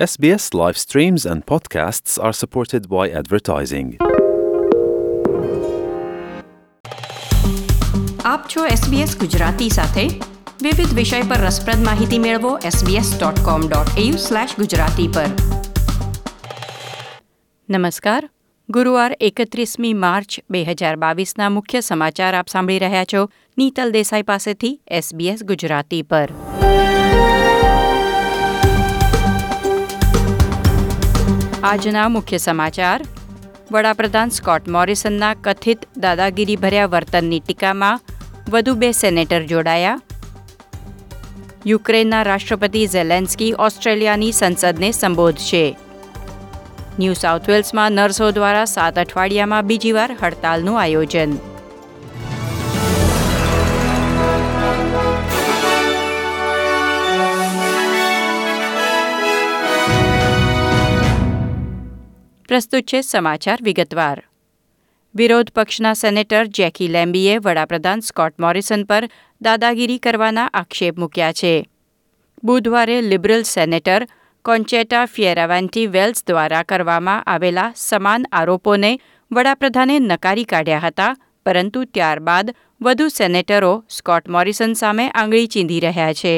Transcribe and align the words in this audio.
SBS 0.00 0.32
live 0.32 0.70
streams 0.70 1.08
and 1.08 1.34
podcasts 1.34 2.18
are 2.18 2.44
supported 2.44 2.84
by 2.84 3.22
advertising. 3.22 3.92
આપ 8.24 8.40
છો 8.56 8.66
SBS 8.66 9.18
Gujarati 9.18 9.68
સાથે 9.68 10.20
વિવિધ 10.62 10.94
વિષય 10.94 11.22
પર 11.22 11.36
રસપ્રદ 11.36 11.76
માહિતી 11.76 12.18
મેળવો 12.18 12.58
sbs.com.au/gujarati 12.58 15.08
પર. 15.08 15.26
નમસ્કાર. 17.70 18.30
ગુરુવાર 18.68 19.16
એકત્રીસમી 19.20 19.92
માર્ચ 19.92 20.40
બે 20.50 20.64
હજાર 20.64 20.96
બાવીસના 20.96 21.48
મુખ્ય 21.48 21.80
સમાચાર 21.80 22.34
આપ 22.34 22.48
સાંભળી 22.48 22.78
રહ્યા 22.78 23.04
છો. 23.04 23.30
નીતલ 23.58 23.90
દેસાઈ 23.90 24.22
પાસેથી 24.22 24.80
SBS 24.92 25.44
ગુજરાતી 25.44 26.02
પર. 26.02 26.32
આજના 31.64 32.08
મુખ્ય 32.08 32.38
સમાચાર. 32.38 33.04
વડાપ્રધાન 33.72 34.28
સ્કોટ 34.28 34.68
મોરિસનના 34.68 35.34
કથિત 35.34 35.78
દાદાગીરી 35.96 36.56
ભર્યા 36.56 36.86
વર્તનની 36.86 37.40
ટીકામાં 37.40 38.00
વધુ 38.50 38.74
બે 38.74 38.92
સેનેટર 38.92 39.42
જોડાયા. 39.42 40.00
યુક્રેનના 41.66 42.22
રાષ્ટ્રપતિ 42.22 42.86
ઝેલેન્સ્કી 42.86 43.52
ઓસ્ટ્રેલિયાની 43.52 44.32
સંસદને 44.32 44.90
સંબોધશે. 44.90 45.76
ન્યૂ 46.98 47.12
સાઉથ 47.12 47.48
વેલ્સમાં 47.48 47.92
નર્સો 47.92 48.30
દ્વારા 48.30 48.64
સાત 48.64 48.98
અઠવાડિયામાં 48.98 49.66
બીજીવાર 49.66 50.16
હડતાલનું 50.22 50.80
આયોજન. 50.80 51.49
પ્રસ્તુત 62.50 62.84
છે 62.84 63.00
સમાચાર 63.00 63.58
વિગતવાર. 63.62 64.16
વિરોધ 65.14 65.50
પક્ષના 65.54 65.92
સેનેટર 65.94 66.48
જેકી 66.48 66.88
લેમ્બીએ 66.88 67.36
વડાપ્રધાન 67.38 68.00
સ્કોટ 68.00 68.34
મોરિસન 68.38 68.82
પર 68.84 69.06
દાદાગીરી 69.40 69.98
કરવાના 69.98 70.46
આક્ષેપ 70.52 70.98
મૂક્યા 70.98 71.32
છે. 71.32 71.52
બુધવારે 72.44 72.96
liberal 73.02 73.44
senator 73.44 74.06
Concetta 74.44 75.04
Fierravanti 75.06 75.86
Wells 75.86 76.26
દ્વારા 76.26 76.64
કરવામાં 76.64 77.22
આવેલા 77.26 77.70
સમાન 77.76 78.26
આરોપોને 78.32 78.92
વડાપ્રધાને 79.30 79.96
નકારી 80.00 80.44
કાઢ્યા 80.44 80.84
હતા, 80.88 81.14
પરંતુ 81.46 81.84
ત્યારબાદ 81.84 82.54
વધુ 82.80 83.08
સેનેટરો 83.10 83.74
સ્કોટ 83.88 84.28
મોરિસન 84.28 84.74
સામે 84.74 85.10
આંગળી 85.10 85.46
ચીંધી 85.46 85.80
રહ્યા 85.80 86.12
છે. 86.12 86.36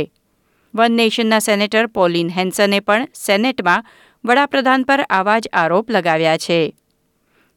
વન 0.74 0.92
નેશનના 0.92 1.38
સેનેટર 1.40 1.86
પોલિન 1.86 2.28
હેન્સને 2.28 2.80
પણ 2.80 3.12
સેનેટમાં 3.14 3.84
વડાપ્રધાન 4.24 4.82
પર 4.84 5.02
આવા 5.08 5.40
જ 5.40 5.50
આરોપ 5.52 5.88
લગાવ્યા 5.90 6.36
છે. 6.36 6.58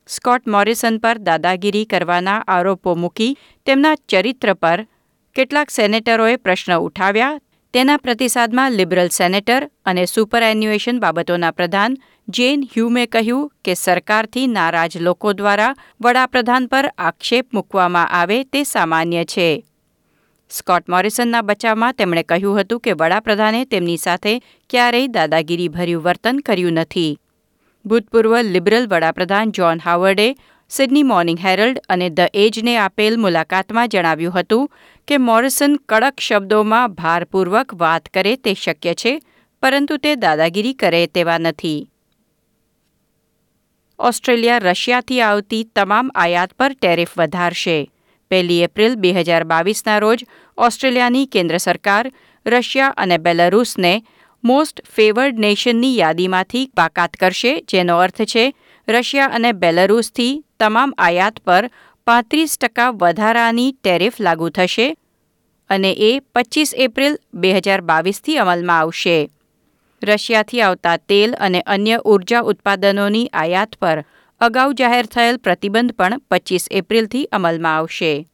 સ્કોટ 0.09 0.47
મોરિસન 0.47 0.95
પર 0.99 1.17
દાદાગીરી 1.27 1.85
કરવાના 1.85 2.37
આરોપો 2.47 2.95
મૂકી 2.95 3.31
તેમના 3.67 3.95
ચરિત્ર 4.07 4.53
પર 4.55 4.79
કેટલાક 5.35 5.69
સેનેટરોએ 5.69 6.37
પ્રશ્ન 6.37 6.73
ઉઠાવ્યા. 6.77 7.37
તેના 7.73 7.97
પ્રતિસાદમાં 7.97 8.75
લિબરલ 8.79 9.09
સેનેટર 9.09 9.61
અને 9.85 10.03
સુપર 10.05 10.43
એન્યુએશન 10.43 10.99
બાબતોના 10.99 11.51
પ્રધાન 11.51 11.97
જેન 12.27 12.65
હ્યુમે 12.73 13.05
કહ્યું 13.07 13.49
કે 13.65 13.73
સરકારથી 13.75 14.47
નારાજ 14.47 14.93
લોકો 14.97 15.33
દ્વારા 15.33 15.71
વડાપ્રધાન 16.01 16.67
પર 16.67 16.85
આક્ષેપ 16.97 17.45
મૂકવામાં 17.53 18.11
આવે 18.11 18.43
તે 18.43 18.63
સામાન્ય 18.63 19.25
છે. 19.25 19.49
સ્કોટ 20.51 20.89
મોરિસનના 20.89 21.41
બચાવમાં 21.41 21.93
તેમણે 21.93 22.23
કહ્યું 22.23 22.59
હતું 22.59 22.79
કે 22.79 22.93
વડાપ્રધાને 22.93 23.65
તેમની 23.65 23.97
સાથે 23.97 24.33
ક્યારેય 24.69 25.07
દાદાગીરી 25.07 25.69
ભર્યું 25.69 26.03
વર્તન 26.03 26.39
કર્યું 26.39 26.73
નથી. 26.73 27.19
ભૂતપૂર્વ 27.85 28.35
લિબરલ 28.41 28.85
વડાપ્રધાન 28.87 29.51
જ્હોન 29.51 29.79
હાવર્ડે 29.79 30.27
સિડની 30.69 31.03
મોર્નિંગ 31.03 31.39
હેરલ્ડ 31.39 31.81
અને 31.89 32.09
ધ 32.09 32.29
એજને 32.33 32.77
આપેલ 32.77 33.17
મુલાકાતમાં 33.17 33.89
જણાવ્યું 33.89 34.33
હતું 34.33 34.69
કે 35.07 35.17
મોરિસન 35.17 35.75
કડક 35.89 36.19
શબ્દોમાં 36.19 36.93
ભારપૂર્વક 36.93 37.73
વાત 37.73 38.09
કરે 38.13 38.35
તે 38.35 38.53
શક્ય 38.53 38.93
છે, 38.93 39.19
પરંતુ 39.63 39.97
તે 39.97 40.15
દાદાગીરી 40.15 40.73
કરે 40.73 41.07
તેવા 41.07 41.37
નથી. 41.37 41.89
ઓસ્ટ્રેલિયા 43.99 44.57
રશિયાથી 44.59 45.21
આવતી 45.21 45.63
તમામ 45.75 46.09
આયાત 46.15 46.53
પર 46.53 46.73
ટેરિફ 46.73 47.13
વધારશે. 47.17 47.77
પહેલી 48.31 48.63
એપ્રિલ 48.63 48.95
બે 48.95 49.13
હજાર 49.13 49.43
બાવીસના 49.43 49.99
રોજ 49.99 50.25
ઓસ્ટ્રેલિયાની 50.57 51.25
કેન્દ્ર 51.25 51.57
સરકાર, 51.57 52.11
રશિયા 52.45 52.93
અને 52.97 53.17
બેલારૂસને 53.17 54.03
મોસ્ટ 54.43 54.81
ફેવર્ડ 54.95 55.39
નેશનની 55.39 55.97
યાદીમાંથી 55.97 56.71
બાકાત 56.77 57.13
કરશે, 57.13 57.61
જેનો 57.61 57.97
અર્થ 57.97 58.21
છે, 58.21 58.53
રશિયા 58.87 59.25
અને 59.25 59.51
બેલારૂસથી 59.51 60.43
તમામ 60.59 60.93
આયાત 60.97 61.39
પર 61.39 61.69
પાંત્રીસ 62.07 62.57
ટકા 62.57 62.89
વધારાની 62.89 63.71
ટેરિફ 63.71 64.19
લાગુ 64.19 64.49
થશે 64.49 64.95
અને 65.69 65.91
એ 65.91 66.19
પચીસ 66.19 66.73
એપ્રિલ 66.77 67.17
બે 67.33 67.53
હજાર 67.53 67.81
બાવીસથી 67.81 68.37
અમલમાં 68.37 68.79
આવશે. 68.79 69.29
રશિયાથી 70.03 70.61
આવતા 70.61 70.97
તેલ 70.97 71.35
અને 71.39 71.61
અન્ય 71.61 71.97
ઊર્જા 71.97 72.41
ઉત્પાદનોની 72.41 73.27
આયાત 73.33 73.75
પર 73.79 74.03
અગાઉ 74.41 74.73
જાહેર 74.73 75.05
થયેલ 75.05 75.37
પ્રતિબંધ 75.37 75.91
પણ 75.91 76.21
પચીસ 76.31 76.67
એપ્રિલથી 76.71 77.23
અમલમાં 77.31 77.75
આવશે. 77.75 78.25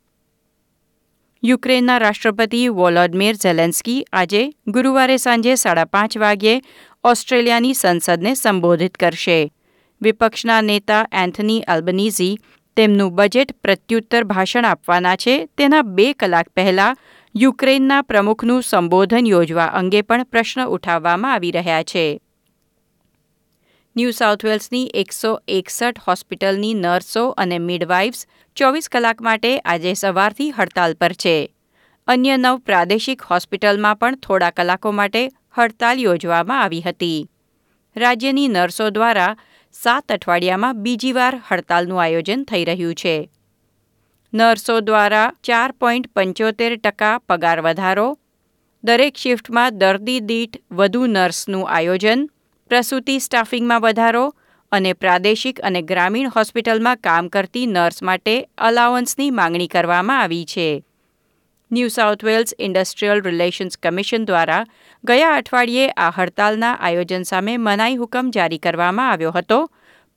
યુક્રેનના 1.44 1.98
રાષ્ટ્રપતિ 1.98 2.68
વોલોડમીર 2.70 3.36
ઝેલેન્સ્કી 3.36 4.04
આજે 4.14 4.54
ગુરુવારે 4.68 5.18
સાંજે 5.18 5.56
સાડા 5.56 5.86
પાંચ 5.86 6.18
વાગ્યે 6.18 6.62
ઓસ્ટ્રેલિયાની 7.04 7.74
સંસદને 7.74 8.34
સંબોધિત 8.34 8.98
કરશે. 8.98 9.52
વિપક્ષના 10.02 10.62
નેતા 10.62 11.06
એન્થની 11.12 11.62
અલ્બનીઝી 11.62 12.38
તેમનું 12.76 13.16
બજેટ 13.16 13.52
પ્રત્યુત્તર 13.52 14.24
ભાષણ 14.24 14.66
આપવાના 14.66 15.16
છે, 15.16 15.46
તેના 15.58 15.82
બે 15.82 16.14
કલાક 16.14 16.50
પહેલા 16.56 16.96
યુક્રેનના 17.36 18.02
પ્રમુખનું 18.02 18.64
સંબોધન 18.64 19.28
યોજવા 19.28 19.66
અંગે 19.66 20.02
પણ 20.02 20.24
પ્રશ્ન 20.24 20.66
ઉઠાવવામાં 20.66 21.34
આવી 21.34 21.52
રહ્યા 21.52 21.84
છે. 21.84 22.22
ન્યૂ 23.96 24.12
સાઉથ 24.12 24.44
વેલ્સની 24.48 24.90
એકસો 25.00 25.30
એકસઠ 25.54 25.98
હોસ્પિટલની 26.04 26.76
નર્સો 26.76 27.24
અને 27.44 27.58
મિડવાઇફ્સ 27.64 28.22
ચોવીસ 28.58 28.88
કલાક 28.88 29.24
માટે 29.28 29.52
આજે 29.66 29.94
સવારથી 29.94 30.48
હડતાલ 30.52 30.96
પર 30.96 31.16
છે. 31.24 31.34
અન્ય 32.08 32.38
નવ 32.38 32.62
પ્રાદેશિક 32.62 33.28
હોસ્પિટલમાં 33.32 34.00
પણ 34.00 34.20
થોડા 34.26 34.52
કલાકો 34.52 34.96
માટે 35.00 35.26
હડતાલ 35.58 36.06
યોજવામાં 36.06 36.62
આવી 36.62 36.82
હતી. 36.82 37.20
રાજ્યની 37.96 38.48
નર્સો 38.48 38.90
દ્વારા 38.92 39.30
સાત 39.76 40.18
અઠવાડિયામાં 40.18 40.84
બીજી 40.84 41.14
વાર 41.14 41.36
હડતાલનું 41.50 42.02
આયોજન 42.02 42.46
થઈ 42.46 42.66
રહ્યું 42.66 42.98
છે. 43.02 43.16
નર્સો 44.34 44.82
દ્વારા 44.82 45.30
ચાર 45.44 45.72
પોઈન્ટ 45.80 46.14
પંચોતેર 46.16 46.74
ટકા 46.78 47.16
પગાર 47.30 47.60
વધારો, 47.62 48.12
દરેક 48.84 49.16
શિફ્ટમાં 49.18 49.82
દર્દી 49.82 50.22
દીઠ 50.30 50.62
વધુ 50.72 51.10
નર્સનું 51.10 51.68
આયોજન 51.70 52.30
પ્રસૂતિ 52.72 53.14
સ્ટાફિંગમાં 53.24 53.82
વધારો 53.84 54.22
અને 54.72 54.92
પ્રાદેશિક 55.00 55.58
અને 55.70 55.80
ગ્રામીણ 55.88 56.30
હોસ્પિટલમાં 56.36 57.02
કામ 57.08 57.26
કરતી 57.34 57.64
નર્સ 57.68 58.00
માટે 58.10 58.36
અલાવન્સની 58.68 59.28
માંગણી 59.40 59.68
કરવામાં 59.74 60.20
આવી 60.20 60.46
છે. 60.46 60.68
New 61.72 61.92
South 61.98 62.24
Wales 62.30 62.56
Industrial 62.68 63.24
Relations 63.28 63.82
Commission 63.84 64.30
દ્વારા 64.30 64.62
ગયા 65.04 65.36
અઠવાડિયે 65.42 65.92
આ 65.98 66.10
હડતાલના 66.20 66.72
આયોજન 66.80 67.30
સામે 67.32 67.60
મનાઈ 67.68 68.00
હુકમ 68.02 68.32
જારી 68.38 68.64
કરવામાં 68.66 69.12
આવ્યો 69.12 69.36
હતો, 69.42 69.60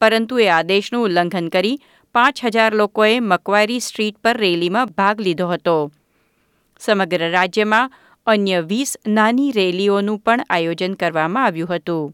પરંતુ 0.00 0.42
એ 0.46 0.50
આદેશનું 0.60 1.06
ઉલ્લંઘન 1.06 1.52
કરી 1.54 1.76
પાંચ 2.14 2.46
હજાર 2.46 2.72
લોકોએ 2.76 3.12
મકવારી 3.28 3.82
સ્ટ્રીટ 3.82 4.24
પર 4.24 4.44
રેલીમાં 4.46 4.98
ભાગ 4.98 5.28
લીધો 5.28 5.54
હતો. 5.54 5.78
સમગ્ર 6.80 7.30
રાજ્યમાં 7.30 7.94
અન્ય 8.26 8.66
વીસ 8.74 8.98
નાની 9.16 9.54
રેલીઓનું 9.62 10.26
પણ 10.26 10.50
આયોજન 10.50 11.00
કરવામાં 11.00 11.46
આવ્યું 11.46 11.78
હતું. 11.78 12.12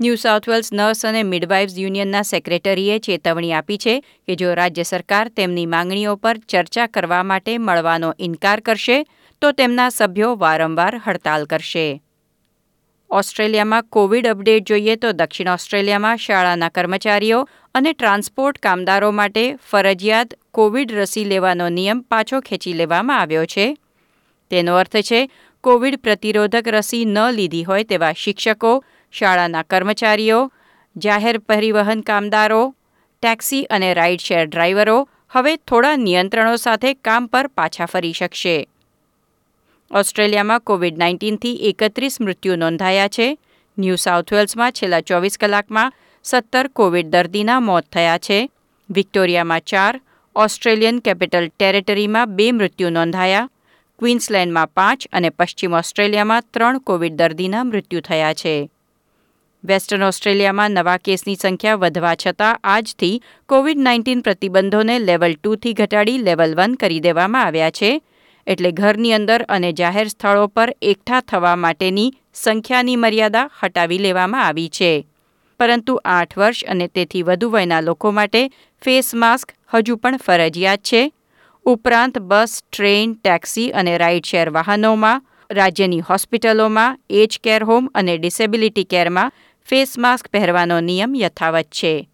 ન્યૂ 0.00 0.14
સાઉથ 0.14 0.48
વેલ્સ 0.48 0.72
નર્સ 0.72 1.06
અને 1.06 1.22
મિડવાઇફ્સ 1.22 1.78
યુનિયનના 1.78 2.22
સેક્રેટરીએ 2.22 2.98
ચેતવણી 2.98 3.52
આપી 3.52 3.78
છે 3.78 4.00
કે 4.00 4.34
જો 4.34 4.54
રાજ્ય 4.54 4.82
સરકાર 4.82 5.28
તેમની 5.28 5.66
માંગણીઓ 5.66 6.16
પર 6.16 6.38
ચર્ચા 6.38 6.86
કરવા 6.86 7.22
માટે 7.22 7.58
મળવાનો 7.58 8.14
ઇનકાર 8.18 8.60
કરશે, 8.60 9.04
તો 9.42 9.52
તેમના 9.52 9.88
સભ્યો 9.88 10.36
વારંવાર 10.36 11.00
હડતાલ 11.06 11.44
કરશે. 11.44 12.02
ઓસ્ટ્રેલિયામાં 13.10 13.82
કોવિડ 13.82 14.26
અપડેટ 14.26 14.66
જોઈએ 14.66 14.96
તો 14.96 15.12
દક્ષિણ 15.12 15.48
ઓસ્ટ્રેલિયામાં 15.48 16.16
શાળાના 16.16 16.68
કર્મચારીઓ 16.68 17.48
અને 17.74 17.92
ટ્રાન્સપોર્ટ 17.92 18.58
કામદારો 18.58 19.10
માટે 19.10 19.56
ફરજિયાત 19.70 20.34
કોવિડ 20.50 20.92
રસી 20.92 21.24
લેવાનો 21.24 21.68
નિયમ 21.68 22.00
પાછો 22.00 22.40
ખેંચી 22.40 22.72
લેવામાં 22.72 23.20
આવ્યો 23.20 23.46
છે. 23.46 23.76
તેનો 24.50 24.76
અર્થ 24.76 24.96
છે, 24.96 25.30
કોવિડ 25.60 25.96
પ્રતિરોધક 25.96 26.68
રસી 26.68 27.04
ન 27.04 27.30
લીધી 27.30 27.64
હોય 27.64 27.84
તેવા 27.84 28.12
શિક્ષકો 28.12 28.84
શાળાના 29.12 29.62
કર્મચારીઓ, 29.62 30.52
જાહેર 30.96 31.38
પરિવહન 31.38 32.00
કામદારો, 32.00 32.74
ટેક્સી 33.22 33.64
અને 33.64 33.94
રાઇડ 33.94 34.20
શેર 34.20 34.46
ડ્રાઈવરો 34.46 35.08
હવે 35.30 35.56
થોડા 35.56 35.96
નિયંત્રણો 35.96 36.56
સાથે 36.56 36.94
કામ 36.94 37.26
પર 37.26 37.46
પાછા 37.46 37.86
ફરી 37.86 38.12
શકશે. 38.12 38.68
ઓસ્ટ્રેલિયામાં 39.94 40.60
કોવિડ 40.60 40.98
નાઇન્ટીનથી 40.98 41.54
એકત્રીસ 41.54 42.20
મૃત્યુ 42.20 42.56
નોંધાયા 42.56 43.08
છે. 43.08 43.38
ન્યૂ 43.78 43.94
સાઉથ 43.94 44.32
વેલ્સમાં 44.32 44.72
છેલ્લા 44.72 45.00
ચોવીસ 45.00 45.38
કલાકમાં 45.38 45.92
સત્તર 46.24 46.68
કોવિડ 46.68 47.06
દર્દીના 47.06 47.60
મોત 47.60 47.84
થયા 47.84 48.18
છે. 48.18 48.50
વિક્ટોરિયામાં 48.90 49.60
ચાર, 49.60 50.00
ઓસ્ટ્રેલિયન 50.36 50.98
કેપિટલ 50.98 51.48
ટેરેટરીમાં 51.48 52.36
બે 52.36 52.52
મૃત્યુ 52.52 52.90
નોંધાયા. 52.90 53.48
ક્વીન્સલેન્ડમાં 53.98 54.66
પાંચ 54.66 55.06
અને 55.12 55.30
પશ્ચિમ 55.30 55.74
ઓસ્ટ્રેલિયામાં 55.74 56.42
ત્રણ 56.54 56.78
કોવિડ 56.78 57.12
દર્દીના 57.12 57.64
મૃત્યુ 57.64 58.00
થયા 58.00 58.34
છે. 58.34 58.70
વેસ્ટર્ન 59.64 60.02
ઓસ્ટ્રેલિયામાં 60.02 60.70
નવા 60.70 60.96
કેસની 60.96 61.36
સંખ્યા 61.36 61.74
વધવા 61.74 62.14
છતાં 62.26 62.60
આજથી 62.64 63.22
કોવિડ 63.48 63.78
નાઇન્ટીન 63.78 64.20
પ્રતિબંધોને 64.20 64.98
લેવલ 64.98 65.34
ટુથી 65.34 65.72
ઘટાડી 65.72 66.18
લેવલ 66.18 66.54
વન 66.54 66.74
કરી 66.74 67.00
દેવામાં 67.00 67.44
આવ્યા 67.44 67.70
છે. 67.70 68.02
એટલે 68.46 68.72
ઘરની 68.72 69.12
અંદર 69.12 69.42
અને 69.42 69.72
જાહેર 69.72 70.08
સ્થળો 70.08 70.46
પર 70.46 70.76
એકઠા 70.82 71.20
થવા 71.20 71.56
માટેની 71.56 72.14
સંખ્યાની 72.34 72.96
મર્યાદા 72.96 73.50
હટાવી 73.62 73.98
લેવામાં 73.98 74.46
આવી 74.46 74.68
છે. 74.68 75.06
પરંતુ 75.58 76.00
આઠ 76.04 76.38
વર્ષ 76.38 76.64
અને 76.64 76.88
તેથી 76.88 77.22
વધુ 77.22 77.50
વયના 77.50 77.80
લોકો 77.80 78.10
માટે 78.10 78.48
ફેસ 78.84 79.14
માસ્ક 79.14 79.52
હજુ 79.74 79.96
પણ 79.96 80.16
ફરજિયાત 80.16 80.78
છે. 80.78 81.12
ઉપરાંત 81.64 82.18
બસ, 82.18 82.62
ટ્રેન, 82.72 83.14
ટેક્સી 83.14 83.70
અને 83.70 83.98
રાઇડ 83.98 84.24
શેર 84.24 84.50
વાહનોમાં, 84.50 85.22
રાજ્યની 85.50 86.00
હોસ્પિટલોમાં, 86.00 87.00
એજ 87.10 87.40
કેર 87.44 87.64
હોમ 87.64 87.86
અને 87.86 88.18
ડિસેબિલિટી 88.18 88.84
કેરમાં 88.84 89.32
ફેસ 89.70 89.98
માસ્ક 89.98 90.28
પહેરવાનો 90.28 90.80
નિયમ 90.80 91.14
યથાવત 91.16 91.64
છે. 91.64 92.08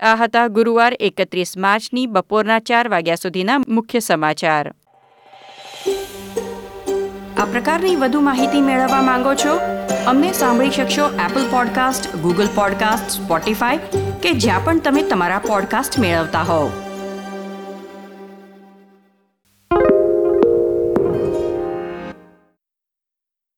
આ 0.00 0.16
હતા 0.16 0.46
ગુરુવાર 0.46 0.96
એકત્રીસ 1.00 1.56
માર્ચની 1.56 2.06
બપોરના 2.06 2.58
ચાર 2.58 2.88
વાગ્યા 2.88 3.14
સુધીના 3.14 3.58
મુખ્ય 3.58 3.98
સમાચાર. 3.98 4.74
આ 7.38 7.44
પ્રકારની 7.44 7.96
વધુ 7.96 8.20
માહિતી 8.20 8.60
મેળવવા 8.60 9.02
માંગો 9.02 9.34
છો? 9.34 9.60
અમને 10.06 10.32
સાંભળી 10.32 10.70
શકશો 10.70 11.10
Apple 11.10 11.50
Podcast 11.50 12.16
Google 12.16 12.48
Podcast 12.54 13.22
Spotify 13.22 13.76
કે 14.22 14.32
જ્યાં 14.32 14.64
પણ 14.64 14.80
તમે 14.80 15.02
તમારા 15.02 15.38
પોડકાસ્ટ 15.38 15.98
મેળવતા 15.98 16.42
હોવ. 16.42 16.83